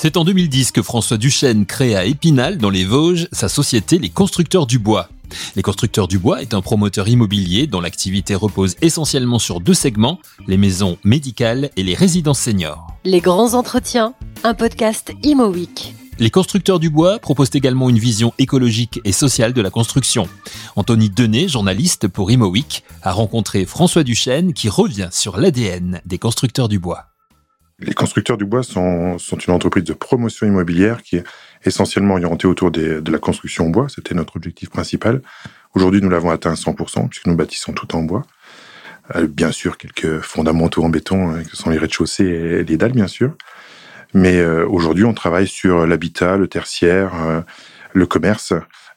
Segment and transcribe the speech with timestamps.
[0.00, 4.10] C'est en 2010 que François Duchesne crée à Épinal, dans les Vosges, sa société Les
[4.10, 5.08] Constructeurs du Bois.
[5.56, 10.20] Les Constructeurs du Bois est un promoteur immobilier dont l'activité repose essentiellement sur deux segments,
[10.46, 12.86] les maisons médicales et les résidences seniors.
[13.04, 14.14] Les grands entretiens,
[14.44, 15.94] un podcast Imo Week.
[16.20, 20.28] Les constructeurs du bois proposent également une vision écologique et sociale de la construction.
[20.74, 26.68] Anthony Denet, journaliste pour ImoWeek, a rencontré François Duchesne qui revient sur l'ADN des constructeurs
[26.68, 27.06] du bois.
[27.78, 31.24] Les constructeurs du bois sont, une entreprise de promotion immobilière qui est
[31.64, 33.86] essentiellement orientée autour de la construction en bois.
[33.88, 35.22] C'était notre objectif principal.
[35.74, 38.26] Aujourd'hui, nous l'avons atteint à 100% puisque nous bâtissons tout en bois.
[39.16, 42.92] Euh, bien sûr, quelques fondamentaux en béton, euh, que sont les rez-de-chaussée et les dalles,
[42.92, 43.34] bien sûr.
[44.14, 47.12] Mais euh, aujourd'hui, on travaille sur l'habitat, le tertiaire,
[47.92, 48.54] le commerce.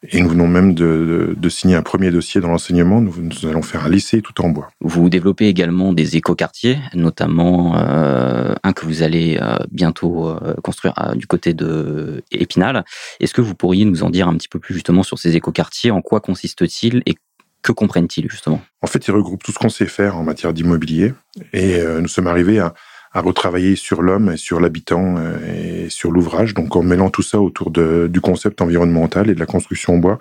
[0.09, 3.01] Et nous venons même de, de, signer un premier dossier dans l'enseignement.
[3.01, 4.71] Nous, nous, allons faire un lycée tout en bois.
[4.79, 10.95] Vous développez également des écoquartiers, notamment euh, un que vous allez euh, bientôt euh, construire
[11.15, 12.84] du côté de Épinal.
[13.20, 15.91] Est-ce que vous pourriez nous en dire un petit peu plus justement sur ces écoquartiers?
[15.91, 17.13] En quoi consistent-ils et
[17.62, 18.59] que comprennent-ils justement?
[18.82, 21.13] En fait, ils regroupent tout ce qu'on sait faire en matière d'immobilier.
[21.54, 22.73] Et nous sommes arrivés à
[23.13, 26.54] à retravailler sur l'homme et sur l'habitant euh, et sur l'ouvrage.
[26.54, 30.17] Donc en mêlant tout ça autour du concept environnemental et de la construction en bois,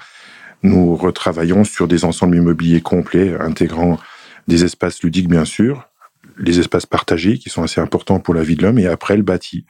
[0.63, 3.99] nous retravaillons sur des ensembles immobiliers complets, intégrant
[4.49, 5.89] des espaces ludiques bien sûr,
[6.39, 9.23] les espaces partagés qui sont assez importants pour la vie de l'homme, et après le
[9.23, 9.65] bâti.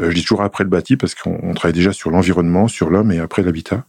[0.00, 3.12] Euh, je dis toujours après le bâti parce qu'on travaille déjà sur l'environnement, sur l'homme
[3.12, 3.84] et après l'habitat.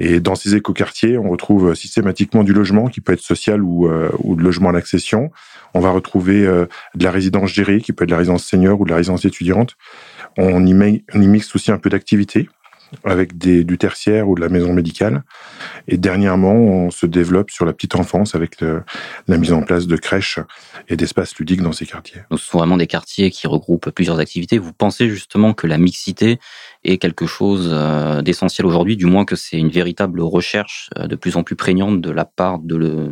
[0.00, 4.10] Et dans ces écoquartiers, on retrouve systématiquement du logement qui peut être social ou, euh,
[4.24, 5.30] ou de logement à l'accession.
[5.74, 8.80] On va retrouver euh, de la résidence gérée qui peut être de la résidence senior
[8.80, 9.76] ou de la résidence étudiante.
[10.38, 12.48] On y, on y mixe aussi un peu d'activité
[13.04, 15.22] avec des, du tertiaire ou de la maison médicale.
[15.88, 19.96] Et dernièrement, on se développe sur la petite enfance avec la mise en place de
[19.96, 20.38] crèches
[20.88, 22.22] et d'espaces ludiques dans ces quartiers.
[22.30, 24.58] Ce sont vraiment des quartiers qui regroupent plusieurs activités.
[24.58, 26.38] Vous pensez justement que la mixité
[26.84, 31.16] est quelque chose euh, d'essentiel aujourd'hui, du moins que c'est une véritable recherche euh, de
[31.16, 33.10] plus en plus prégnante de la part de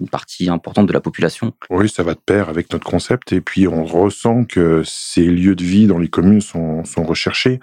[0.00, 1.52] une partie importante de la population.
[1.70, 3.32] Oui, ça va de pair avec notre concept.
[3.32, 7.60] Et puis, on ressent que ces lieux de vie dans les communes sont, sont recherchés.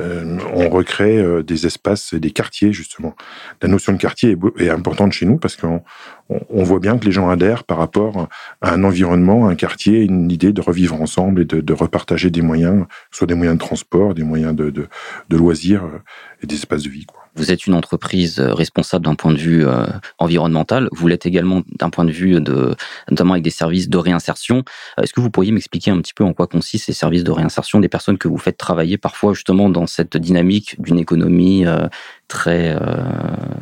[0.00, 3.14] Euh, on recrée euh, des espaces, des quartiers, justement.
[3.62, 5.82] La notion de quartier est, est importante chez nous parce qu'on
[6.28, 8.28] on, voit bien que les gens adhèrent par rapport
[8.60, 12.42] à un environnement, un quartier, une idée de revivre ensemble et de, de repartager des
[12.42, 14.88] moyens, soit des moyens de transport, des moyens de, de,
[15.28, 15.98] de loisirs euh,
[16.42, 17.06] et des espaces de vie.
[17.06, 17.28] Quoi.
[17.38, 19.86] Vous êtes une entreprise responsable d'un point de vue euh,
[20.18, 20.88] environnemental.
[20.92, 22.74] Vous l'êtes également d'un point de vue de,
[23.10, 24.64] notamment avec des services de réinsertion.
[24.98, 27.30] Euh, est-ce que vous pourriez m'expliquer un petit peu en quoi consistent ces services de
[27.30, 31.64] réinsertion des personnes que vous faites travailler parfois justement dans cette dynamique d'une économie
[32.28, 32.76] très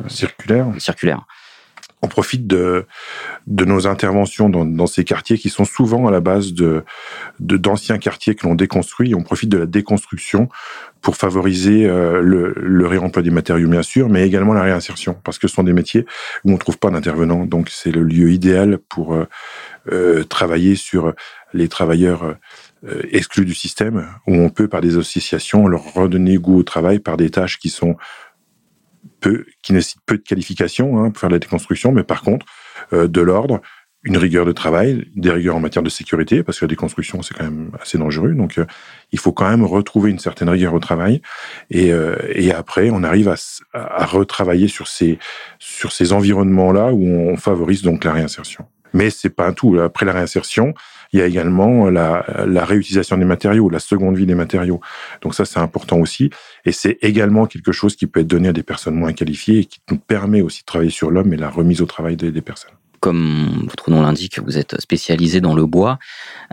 [0.07, 0.67] circulaire.
[0.77, 1.25] circulaire?
[2.01, 2.85] On profite de,
[3.47, 6.83] nos interventions dans, ces quartiers qui sont souvent à la base de
[7.39, 9.15] d'anciens quartiers que l'on déconstruit.
[9.15, 10.47] On profite de la déconstruction
[11.01, 15.47] pour favoriser euh, le, réemploi des matériaux, bien sûr, mais également la réinsertion, parce que
[15.47, 16.05] ce sont des métiers
[16.43, 17.45] où on ne trouve pas d'intervenants.
[17.45, 19.25] Donc c'est le lieu idéal pour euh,
[19.91, 21.13] euh, travailler sur
[21.53, 22.35] les travailleurs
[23.11, 27.17] exclus du système, où on peut, par des associations, leur redonner goût au travail par
[27.17, 27.95] des tâches qui sont
[29.61, 32.45] qui nécessitent peu de qualifications hein, pour faire la déconstruction, mais par contre,
[32.93, 33.61] euh, de l'ordre,
[34.03, 37.33] une rigueur de travail, des rigueurs en matière de sécurité, parce que la déconstruction, c'est
[37.33, 38.33] quand même assez dangereux.
[38.33, 38.65] Donc, euh,
[39.11, 41.21] il faut quand même retrouver une certaine rigueur au travail.
[41.71, 42.15] Et, euh,
[42.55, 43.35] après, on arrive à,
[43.73, 45.19] à, retravailler sur ces,
[45.59, 48.65] sur ces environnements-là où on favorise donc la réinsertion.
[48.93, 49.77] Mais c'est pas un tout.
[49.79, 50.73] Après la réinsertion,
[51.13, 54.81] il y a également la, la, réutilisation des matériaux, la seconde vie des matériaux.
[55.21, 56.29] Donc ça, c'est important aussi.
[56.65, 59.65] Et c'est également quelque chose qui peut être donné à des personnes moins qualifiées et
[59.65, 62.41] qui nous permet aussi de travailler sur l'homme et la remise au travail des, des
[62.41, 65.99] personnes comme votre nom l'indique, vous êtes spécialisé dans le bois.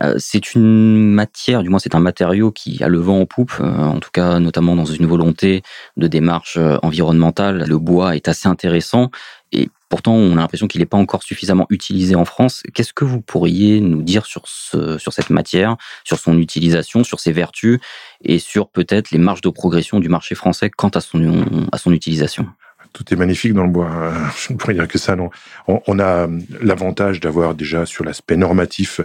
[0.02, 3.54] Euh, c'est une matière, du moins c'est un matériau qui a le vent en poupe,
[3.60, 5.62] euh, en tout cas notamment dans une volonté
[5.96, 7.64] de démarche euh, environnementale.
[7.66, 9.10] Le bois est assez intéressant
[9.52, 12.62] et pourtant on a l'impression qu'il n'est pas encore suffisamment utilisé en France.
[12.74, 17.20] Qu'est-ce que vous pourriez nous dire sur, ce, sur cette matière, sur son utilisation, sur
[17.20, 17.78] ses vertus
[18.22, 21.92] et sur peut-être les marges de progression du marché français quant à son, à son
[21.92, 22.48] utilisation?
[22.94, 23.90] Tout est magnifique dans le bois.
[24.38, 25.28] Je ne pourrais dire que ça, non.
[25.66, 26.26] On, a
[26.62, 29.02] l'avantage d'avoir déjà sur l'aspect normatif,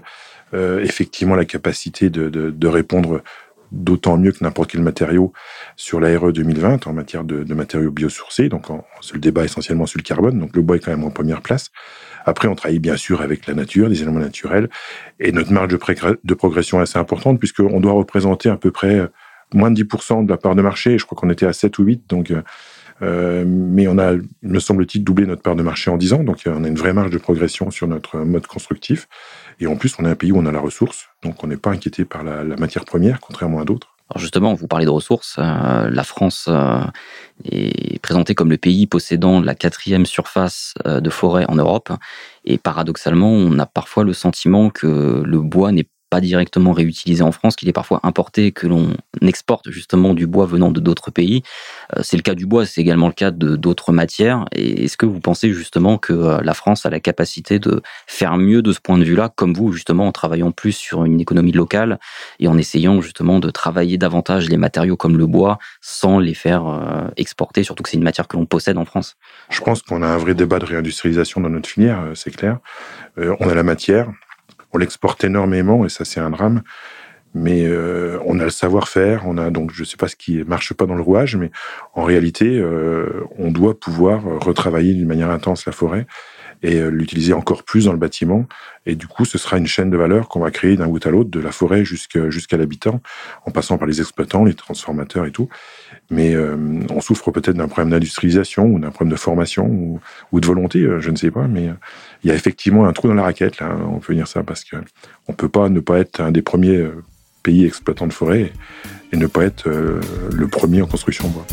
[0.53, 3.21] euh, effectivement, la capacité de, répondre
[3.71, 5.31] d'autant mieux que n'importe quel matériau
[5.75, 8.47] sur l'ARE 2020 en matière de, matériaux biosourcés.
[8.47, 8.67] Donc,
[9.01, 10.39] c'est le débat essentiellement sur le carbone.
[10.39, 11.71] Donc, le bois est quand même en première place.
[12.25, 14.69] Après, on travaille bien sûr avec la nature, des éléments naturels.
[15.19, 19.09] Et notre marge de, progression est assez importante puisqu'on doit représenter à peu près
[19.51, 20.99] moins de 10% de la part de marché.
[20.99, 22.03] Je crois qu'on était à 7 ou 8.
[22.09, 22.31] Donc,
[23.01, 26.23] euh, mais on a, me semble-t-il, doublé notre part de marché en 10 ans.
[26.23, 29.07] Donc, on a une vraie marge de progression sur notre mode constructif.
[29.59, 31.57] Et en plus, on est un pays où on a la ressource, donc on n'est
[31.57, 33.95] pas inquiété par la, matière première, contrairement à d'autres.
[34.09, 35.35] Alors justement, vous parlez de ressources.
[35.37, 36.79] Euh, la France euh,
[37.45, 41.91] est présentée comme le pays possédant la quatrième surface de forêt en Europe.
[42.45, 47.31] Et paradoxalement, on a parfois le sentiment que le bois n'est pas directement réutilisé en
[47.31, 51.43] France, qu'il est parfois importé, que l'on exporte justement du bois venant de d'autres pays.
[51.95, 54.45] Euh, c'est le cas du bois, c'est également le cas de d'autres matières.
[54.51, 58.37] Et est-ce que vous pensez justement que euh, la France a la capacité de faire
[58.37, 61.51] mieux de ce point de vue-là, comme vous justement en travaillant plus sur une économie
[61.51, 61.99] locale
[62.39, 66.67] et en essayant justement de travailler davantage les matériaux comme le bois sans les faire
[66.67, 69.15] euh, exporter, surtout que c'est une matière que l'on possède en France?
[69.49, 72.59] Je pense qu'on a un vrai débat de réindustrialisation dans notre filière, c'est clair.
[73.17, 74.11] on a la matière,
[74.73, 76.61] on l'exporte énormément et ça c'est un drame.
[77.35, 80.73] Mais euh, on a le savoir-faire, on a donc je sais pas ce qui marche
[80.73, 81.51] pas dans le rouage, mais
[81.93, 86.07] en réalité euh, on doit pouvoir retravailler d'une manière intense la forêt
[86.61, 88.45] et euh, l'utiliser encore plus dans le bâtiment.
[88.85, 91.11] Et du coup, ce sera une chaîne de valeur qu'on va créer d'un bout à
[91.11, 93.01] l'autre, de la forêt jusqu'à l'habitant,
[93.45, 95.49] en passant par les exploitants, les transformateurs et tout.
[96.09, 96.57] Mais euh,
[96.89, 99.99] on souffre peut-être d'un problème d'industrialisation ou d'un problème de formation ou,
[100.31, 101.47] ou, de volonté, euh, je ne sais pas.
[101.47, 101.69] Mais
[102.23, 104.63] il y a effectivement un trou dans la raquette, là, on peut dire ça, parce
[104.63, 104.75] que
[105.27, 106.85] on peut pas ne pas être un des premiers
[107.43, 108.51] pays exploitants de forêt
[109.11, 111.45] et ne pas être le premier en construction bois.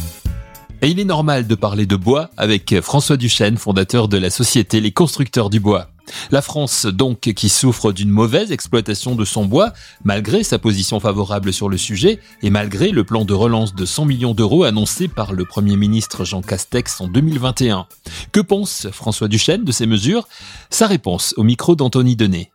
[0.82, 4.80] Et il est normal de parler de bois avec François Duchesne, fondateur de la société
[4.80, 5.88] Les Constructeurs du Bois.
[6.31, 9.73] La France, donc, qui souffre d'une mauvaise exploitation de son bois,
[10.05, 14.05] malgré sa position favorable sur le sujet, et malgré le plan de relance de 100
[14.05, 17.87] millions d'euros annoncé par le Premier ministre Jean Castex en 2021.
[18.32, 20.29] Que pense François Duchesne de ces mesures?
[20.70, 22.50] Sa réponse au micro d'Anthony Denet.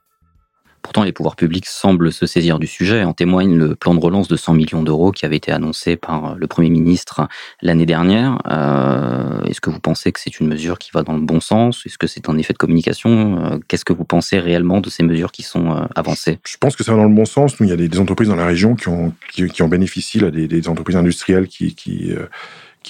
[0.92, 3.06] Pourtant, les pouvoirs publics semblent se saisir du sujet.
[3.06, 6.36] En témoigne le plan de relance de 100 millions d'euros qui avait été annoncé par
[6.36, 7.30] le Premier ministre
[7.62, 8.40] l'année dernière.
[8.52, 11.86] Euh, est-ce que vous pensez que c'est une mesure qui va dans le bon sens?
[11.86, 13.42] Est-ce que c'est un effet de communication?
[13.42, 16.40] Euh, Qu'est-ce que vous pensez réellement de ces mesures qui sont euh, avancées?
[16.46, 17.58] Je pense que ça va dans le bon sens.
[17.62, 20.30] Nous, il y a des, entreprises dans la région qui, ont, qui, en bénéficient, là,
[20.30, 22.18] des, des, entreprises industrielles qui,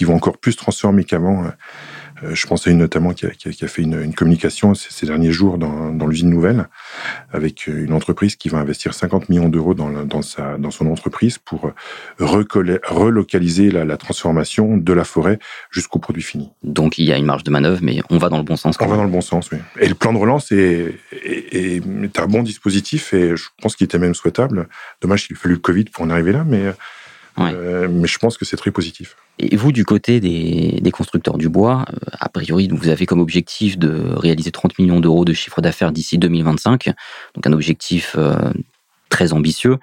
[0.02, 1.44] vont encore plus transformer qu'avant
[2.24, 6.08] euh, je pense à une notamment qui a, fait une, communication ces, derniers jours dans
[6.08, 6.68] l'usine nouvelle
[7.32, 11.38] avec une entreprise qui va investir 50 millions d'euros dans, dans, sa, dans son entreprise
[11.38, 11.72] pour
[12.20, 15.40] relocaliser la, la, transformation de la forêt
[15.70, 16.52] jusqu'au produit fini.
[16.64, 18.76] Donc il y a une marge de manœuvre, mais on va dans le bon sens.
[18.80, 19.60] on va dans le bon sens, oui.
[19.80, 23.86] Et le plan de relance est, est, est un bon dispositif et je pense qu'il
[23.86, 24.68] était même souhaitable.
[25.02, 26.74] Dommage qu'il ait fallu le Covid pour en arriver là, mais
[27.40, 29.16] euh, mais je pense que c'est très positif.
[29.40, 33.20] Et vous, du côté des, des constructeurs du bois, euh, a priori, vous avez comme
[33.20, 36.92] objectif de réaliser 30 millions d'euros de chiffre d'affaires d'ici 2025,
[37.36, 38.36] donc un objectif euh,
[39.12, 39.78] très ambitieux.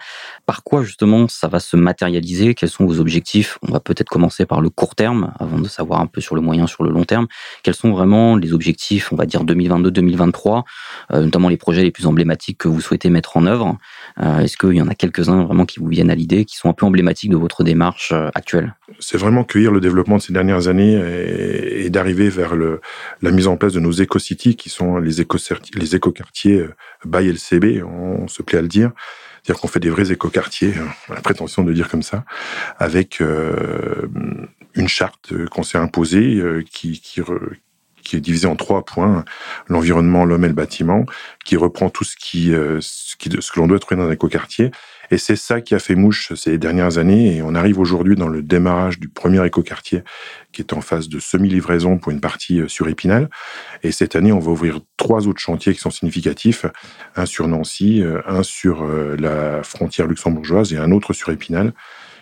[0.47, 2.55] Par quoi justement ça va se matérialiser?
[2.55, 3.59] Quels sont vos objectifs?
[3.63, 6.41] On va peut-être commencer par le court terme, avant de savoir un peu sur le
[6.41, 7.29] moyen, sur le long terme.
[7.63, 10.65] Quels sont vraiment les objectifs, on va dire 2022-2023,
[11.13, 13.77] euh, notamment les projets les plus emblématiques que vous souhaitez mettre en œuvre?
[14.21, 16.71] Euh, Est-ce qu'il y en a quelques-uns vraiment qui vous viennent à l'idée, qui sont
[16.71, 18.75] un peu emblématiques de votre démarche euh, actuelle?
[18.99, 23.57] C'est vraiment cueillir le développement de ces dernières années et, d'arriver vers la mise en
[23.57, 26.67] place de nos éco-cities, qui sont les éco-quartiers
[27.05, 28.93] by LCB, on se plaît à le dire.
[29.49, 32.27] C'est-à-dire qu'on fait des vrais écoquartiers, hein, la prétention de dire comme ça,
[32.79, 34.07] avec euh,
[34.75, 37.01] une charte qu'on s'est imposée euh, qui,
[38.13, 39.25] est divisée en trois points.
[39.69, 41.07] L'environnement, l'homme et le bâtiment,
[41.47, 42.15] qui reprend tout ce
[42.51, 44.71] euh, ce que l'on doit trouver dans un écoquartier
[45.11, 47.37] et c'est ça qui a fait mouche ces dernières années.
[47.37, 50.03] Et on arrive aujourd'hui dans le démarrage du premier écoquartier
[50.53, 53.29] qui est en phase de semi-livraison pour une partie euh, sur Épinal.
[53.83, 56.67] Et cette année, on va ouvrir trois autres chantiers qui sont significatifs.
[57.17, 61.73] Un sur Nancy, euh, un sur euh, la frontière luxembourgeoise et un autre sur Épinal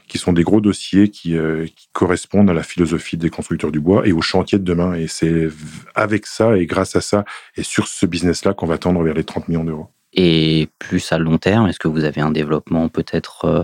[0.09, 1.37] qui sont des gros dossiers qui,
[1.75, 4.95] qui, correspondent à la philosophie des constructeurs du bois et aux chantiers de demain.
[4.95, 5.49] Et c'est
[5.97, 7.25] avec ça et grâce à ça
[7.57, 9.89] et sur ce business-là qu'on va tendre vers les 30 millions d'euros.
[10.17, 13.63] Et plus à long terme, est-ce que vous avez un développement peut-être euh,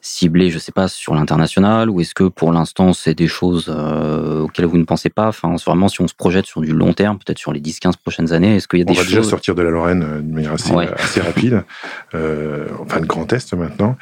[0.00, 3.66] ciblé, je ne sais pas, sur l'international ou est-ce que pour l'instant c'est des choses
[3.68, 5.28] euh, auxquelles vous ne pensez pas?
[5.28, 8.32] Enfin, vraiment, si on se projette sur du long terme, peut-être sur les 10-15 prochaines
[8.32, 9.06] années, est-ce qu'il y a des choses...
[9.06, 11.64] On va déjà sortir de la Lorraine euh, d'une manière assez, assez rapide,
[12.14, 13.96] euh, enfin le Grand Est maintenant.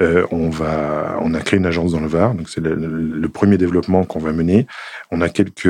[0.00, 3.28] Euh, on va, on a créé une agence dans le Var, donc c'est le, le,
[3.28, 4.66] premier développement qu'on va mener.
[5.12, 5.68] On a quelques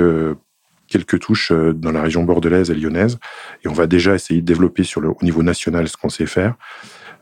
[0.94, 3.18] quelques touches euh, dans la région bordelaise et lyonnaise.
[3.64, 6.26] Et on va déjà essayer de développer sur le, au niveau national ce qu'on sait
[6.26, 6.54] faire.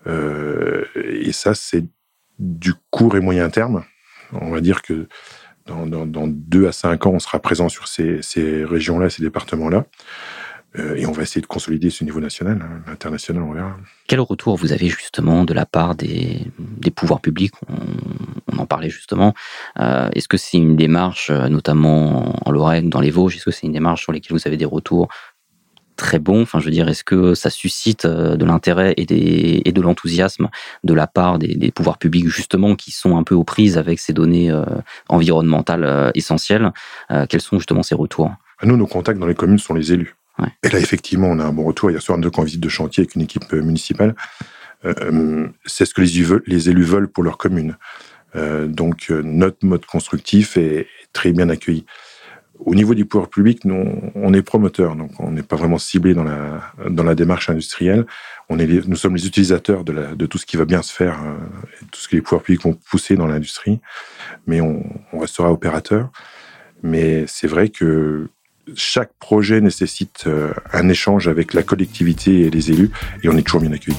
[0.07, 1.87] Euh, et ça, c'est
[2.39, 3.85] du court et moyen terme.
[4.33, 5.09] On va dire que
[5.65, 8.21] dans, dans, deux à cinq ans, on sera présent sur ces,
[8.65, 9.87] régions-là, ces départements-là.
[10.79, 13.77] Euh, et on va essayer de consolider ce niveau national, hein, international, on verra.
[14.07, 16.47] Quel retour vous avez justement de la part des,
[16.95, 17.55] pouvoirs publics?
[18.59, 19.35] En parlait justement.
[19.79, 23.51] Euh, est-ce que c'est une démarche, euh, notamment en Lorraine, dans les Vosges, est-ce que
[23.51, 25.09] c'est une démarche sur laquelle vous avez des retours
[25.97, 29.73] très bon Enfin, je veux dire, est-ce que ça suscite de l'intérêt et, des, et
[29.73, 30.49] de l'enthousiasme
[30.85, 34.13] de la part des, pouvoirs publics justement qui sont un peu aux prises avec ces
[34.13, 34.51] données
[35.09, 36.73] environnementales essentielles?
[37.29, 38.33] Quels sont justement ces retours?
[38.65, 40.17] Nous, nos contacts dans les communes sont les élus.
[40.63, 41.91] Et là, effectivement, on a un bon retour.
[41.91, 44.15] Il y a soir deux camps visite de chantier avec une équipe municipale.
[45.67, 47.77] c'est ce que les, les élus veulent pour leur commune.
[48.35, 51.85] Euh, donc euh, notre mode constructif est, très bien accueilli.
[52.59, 56.15] Au niveau du pouvoir public, nous, on est promoteur, donc on n'est pas vraiment ciblé
[56.15, 58.07] dans la, dans la démarche industrielle.
[58.49, 61.37] On est nous sommes les utilisateurs de, tout ce qui va bien se faire, euh,
[61.91, 63.81] tout ce que les pouvoirs publics vont pousser dans l'industrie,
[64.47, 66.11] mais on, on restera opérateur.
[66.83, 68.29] Mais c'est vrai que
[68.75, 70.29] chaque projet nécessite
[70.73, 72.91] un échange avec la collectivité et les élus,
[73.23, 73.99] et on est toujours bien accueillis.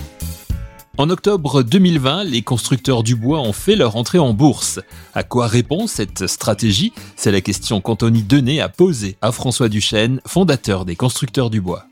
[1.00, 4.80] En octobre 2020, les constructeurs du bois ont fait leur entrée en bourse.
[5.16, 6.94] À quoi répond cette stratégie?
[7.16, 11.88] C'est la question qu'Anthony Denet a posée à François Duchesne, fondateur des constructeurs du bois.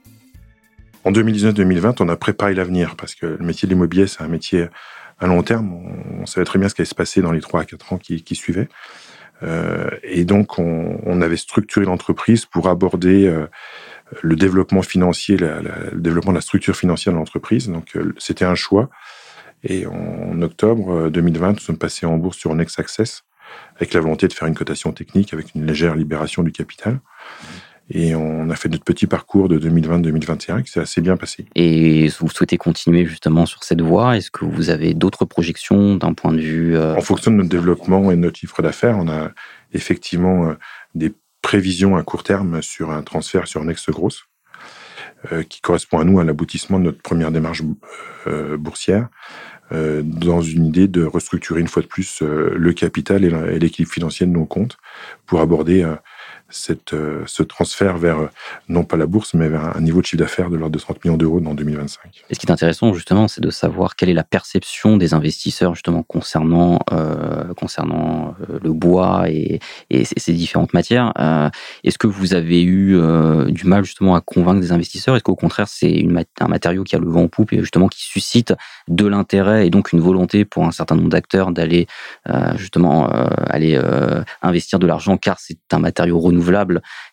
[1.03, 4.67] En 2019-2020, on a préparé l'avenir parce que le métier de l'immobilier, c'est un métier
[5.19, 5.73] à long terme.
[6.21, 7.97] On savait très bien ce qui allait se passer dans les 3 à 4 ans
[7.97, 8.69] qui, suivaient.
[9.41, 13.47] Euh, et donc, on, avait structuré l'entreprise pour aborder euh,
[14.21, 17.69] le développement financier, le développement de la structure financière de l'entreprise.
[17.69, 18.89] Donc, euh, c'était un choix.
[19.63, 23.23] Et en octobre 2020, euh, nous sommes passés en bourse sur Next Access
[23.75, 26.99] avec la volonté de faire une cotation technique avec une légère libération du capital.
[27.93, 31.45] Et on a fait notre petit parcours de 2020-2021 qui s'est assez bien passé.
[31.55, 34.15] Et vous souhaitez continuer justement sur cette voie?
[34.15, 37.49] Est-ce que vous avez d'autres projections d'un point de vue euh, En fonction de notre
[37.49, 39.31] développement et de notre chiffre d'affaires, on a
[39.73, 40.55] effectivement
[40.95, 44.25] des prévision à court terme sur un transfert sur Next Gross,
[45.31, 47.61] euh, qui correspond à nous à l'aboutissement de notre première démarche
[48.27, 49.07] euh, boursière,
[49.71, 54.25] euh, dans une idée de restructurer une fois de plus le capital et l'équilibre financier
[54.25, 54.77] de nos comptes
[55.25, 55.85] pour aborder
[56.93, 58.29] euh, ce transfert vers, euh,
[58.67, 61.03] non pas la bourse, mais vers un niveau de chiffre d'affaires de l'ordre de 30
[61.03, 62.23] millions d'euros dans 2025.
[62.29, 65.75] Et ce qui est intéressant, justement, c'est de savoir quelle est la perception des investisseurs,
[65.75, 71.13] justement, concernant, euh, concernant le bois et, et ces différentes matières.
[71.83, 72.99] Est-ce que vous avez eu
[73.51, 75.15] du mal, justement, à convaincre des investisseurs?
[75.15, 76.05] Est-ce qu'au contraire, c'est
[76.39, 78.53] un matériau qui a le vent en poupe et, justement, qui suscite
[78.87, 81.87] de l'intérêt et donc une volonté pour un certain nombre d'acteurs d'aller,
[82.55, 83.79] justement, aller
[84.41, 85.17] investir de l'argent?
[85.17, 86.40] Car c'est un matériau renouvelable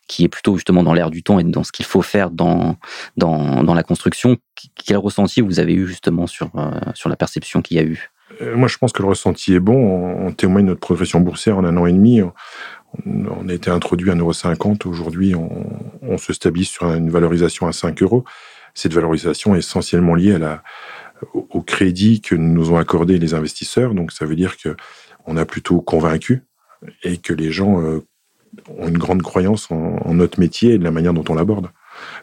[0.07, 2.77] qui est plutôt justement dans l'air du temps et dans ce qu'il faut faire dans,
[3.17, 4.37] dans, la construction.
[4.75, 8.11] Quel ressenti vous avez eu justement sur, euh, sur la perception qu'il y a eu?
[8.41, 10.27] Euh, Moi, je pense que le ressenti est bon.
[10.27, 12.21] On témoigne notre progression boursière en un an et demi.
[13.05, 14.89] On a été introduit à 1,50€.
[14.89, 15.51] Aujourd'hui, on,
[16.03, 18.25] on, se stabilise sur une valorisation à 5 euros.
[18.75, 20.63] Cette valorisation est essentiellement liée à la,
[21.33, 23.95] au crédit que nous ont accordé les investisseurs.
[23.95, 24.75] Donc, ça veut dire que
[25.27, 26.45] on a plutôt convaincu
[27.03, 28.05] et que les gens euh,
[28.69, 31.69] ont une grande croyance en, notre métier et de la manière dont on l'aborde.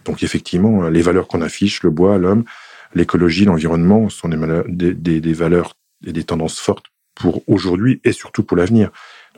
[0.05, 2.45] Donc effectivement, les valeurs qu'on affiche, le bois, l'homme,
[2.93, 8.43] l'écologie, l'environnement, sont des, des, des, valeurs et des tendances fortes pour aujourd'hui et surtout
[8.43, 8.89] pour l'avenir.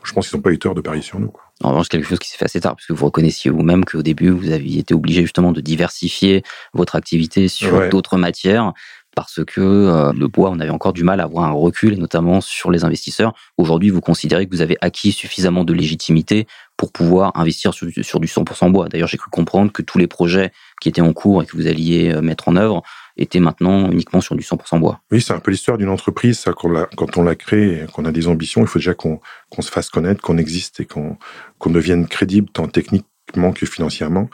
[0.03, 1.29] je pense qu'ils n'ont pas eu tort de parier sur nous.
[1.29, 1.43] Quoi.
[1.63, 4.29] En revanche, quelque chose qui s'est fait assez tard, puisque vous reconnaissiez vous-même qu'au début,
[4.29, 8.73] vous aviez été obligé justement de diversifier votre activité sur d'autres matières
[9.17, 11.97] parce que euh, le bois, on avait encore du mal à avoir un recul, et
[11.97, 13.33] notamment sur les investisseurs.
[13.57, 16.45] Aujourd'hui, vous considérez que vous avez acquis suffisamment de légitimité
[16.77, 18.87] pour pouvoir investir sur, du 100% bois.
[18.87, 21.67] D'ailleurs, j'ai cru comprendre que tous les projets qui étaient en cours et que vous
[21.67, 22.83] alliez euh, mettre en œuvre
[23.17, 25.01] étaient maintenant uniquement sur du 100% bois.
[25.11, 26.45] Oui, c'est un peu l'histoire d'une entreprise.
[26.55, 29.19] Quand on la crée, qu'on a des ambitions, il faut déjà qu'on
[29.59, 31.17] se fasse connaître, qu'on existe et qu'on
[31.65, 33.05] devienne crédible tant technique
[33.53, 34.29] que financièrement.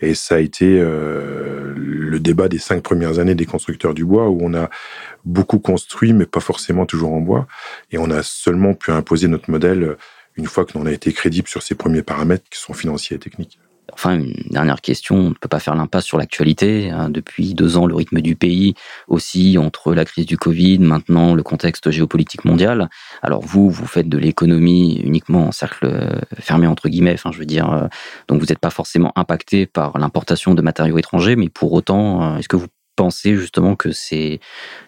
[0.00, 4.28] Et ça a été euh, le débat des cinq premières années des constructeurs du bois,
[4.28, 4.70] où on a
[5.24, 7.46] beaucoup construit, mais pas forcément toujours en bois.
[7.90, 9.96] Et on a seulement pu imposer notre modèle
[10.38, 13.20] une fois que l'on a été crédible sur ces premiers paramètres qui sont financiers et
[13.20, 13.58] techniques.
[13.92, 16.90] Enfin, une dernière question, on ne peut pas faire l'impasse sur l'actualité.
[16.90, 17.08] Hein.
[17.08, 18.74] Depuis deux ans, le rythme du pays
[19.08, 22.90] aussi, entre la crise du Covid, maintenant le contexte géopolitique mondial.
[23.22, 27.46] Alors vous, vous faites de l'économie uniquement en cercle euh, fermé, entre guillemets, je veux
[27.46, 27.88] dire, euh,
[28.28, 32.38] donc vous n'êtes pas forcément impacté par l'importation de matériaux étrangers, mais pour autant, euh,
[32.38, 32.68] est-ce que vous
[32.98, 34.40] penser justement que c'est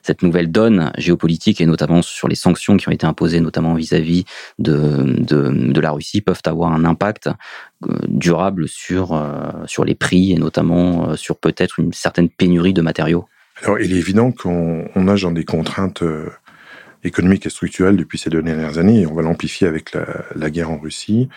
[0.02, 4.24] cette nouvelle donne géopolitique et notamment sur les sanctions qui ont été imposées notamment vis-à-vis
[4.58, 10.32] de, de, la Russie peuvent avoir un impact euh, durable sur, euh, sur les prix
[10.32, 13.28] et notamment euh, sur peut-être une certaine pénurie de matériaux
[13.62, 16.02] Alors il est évident qu'on nage dans des contraintes
[17.04, 20.50] économiques et structurelles depuis ces deux dernières années et on va l'amplifier avec la, la
[20.50, 21.28] guerre en Russie.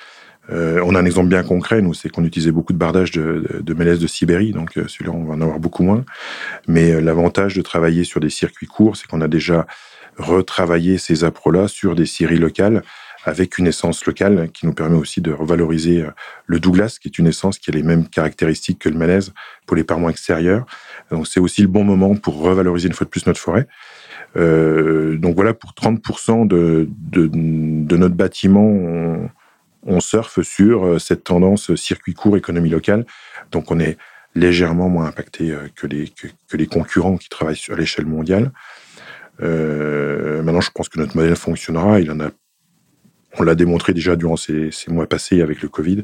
[0.52, 3.62] Euh, on a un exemple bien concret, nous, c'est qu'on utilisait beaucoup de bardage de,
[3.62, 6.04] de, de de Sibérie, donc euh, celui-là, on va en avoir beaucoup moins.
[6.68, 9.66] Mais euh, l'avantage de travailler sur des circuits courts, c'est qu'on a déjà
[10.18, 12.84] retravaillé ces appros-là sur des scieries locales
[13.26, 16.06] avec une essence locale qui nous permet aussi de revaloriser
[16.46, 19.32] le Douglas, qui est une essence qui a les mêmes caractéristiques que le malaise
[19.66, 20.66] pour les parements extérieurs.
[21.10, 23.66] Donc c'est aussi le bon moment pour revaloriser une fois de plus notre forêt.
[24.36, 29.30] Euh, donc voilà, pour 30% de, de, de, notre bâtiment,
[29.86, 33.06] on, surfe sur cette tendance circuit court, économie locale.
[33.52, 33.98] Donc on est
[34.36, 38.52] légèrement moins impacté euh, que les, concurrents qui travaillent sur l'échelle mondiale.
[39.42, 41.98] Euh, maintenant, je pense que notre modèle fonctionnera.
[43.40, 46.04] On l'a démontré déjà durant ces, ces mois passés avec le Covid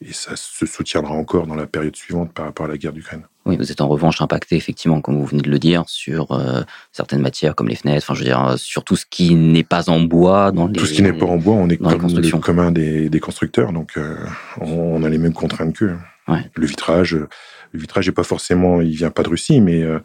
[0.00, 3.24] et ça se soutiendra encore dans la période suivante par rapport à la guerre d'Ukraine.
[3.48, 6.60] Oui, vous êtes en revanche impacté, effectivement, comme vous venez de le dire, sur euh,
[6.92, 9.88] certaines matières comme les fenêtres, enfin, je veux dire, sur tout ce qui n'est pas
[9.88, 10.52] en bois.
[10.52, 13.08] Dans les, tout ce qui n'est pas en bois, on est comme le commun des,
[13.08, 14.16] des constructeurs, donc euh,
[14.60, 15.96] on, a les mêmes contraintes qu'eux.
[16.28, 16.44] Ouais.
[16.54, 19.98] Le vitrage, le vitrage pas forcément, il vient pas de Russie, mais euh,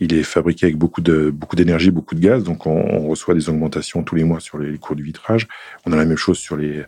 [0.00, 3.48] il est fabriqué avec beaucoup de beaucoup d'énergie, beaucoup de gaz, donc on, reçoit des
[3.48, 5.46] augmentations tous les mois sur les, cours du vitrage.
[5.86, 6.82] On a la même chose sur les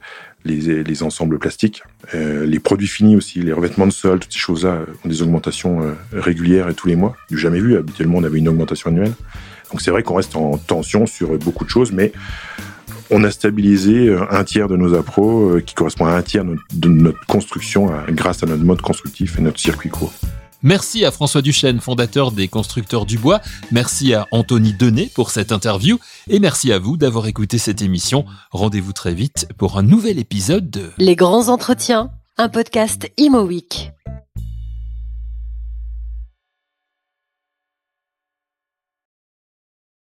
[0.45, 1.83] les, les ensembles plastiques,
[2.15, 5.83] euh, les produits finis aussi, les revêtements de sol, toutes ces choses-là ont des augmentations
[5.83, 7.17] euh, régulières et tous les mois.
[7.31, 7.77] Du jamais vu.
[7.77, 9.13] Habituellement, on avait une augmentation annuelle.
[9.71, 12.13] Donc c'est vrai qu'on reste en tension sur beaucoup de choses, mais
[13.11, 16.89] on a stabilisé euh, un tiers de nos appros, qui correspond à un tiers de
[16.89, 20.13] notre construction grâce à notre mode constructif et notre circuit court.
[20.63, 23.41] Merci à François Duchesne, fondateur des Constructeurs du Bois.
[23.71, 25.99] Merci à Anthony Denet pour cette interview.
[26.29, 28.25] Et merci à vous d'avoir écouté cette émission.
[28.51, 33.49] Rendez-vous très vite pour un nouvel épisode de Les Grands Entretiens, un podcast Imo.